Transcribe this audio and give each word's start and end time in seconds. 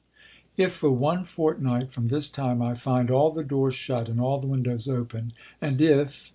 If 0.57 0.71
for 0.71 0.89
one 0.89 1.23
fortnight 1.25 1.91
from 1.91 2.07
this 2.07 2.27
time 2.27 2.59
I 2.59 2.73
find 2.73 3.11
all 3.11 3.29
the 3.29 3.43
doors 3.43 3.75
shut 3.75 4.09
and 4.09 4.19
all 4.19 4.39
the 4.39 4.47
windows 4.47 4.87
open, 4.87 5.31
and 5.61 5.79
if 5.79 6.29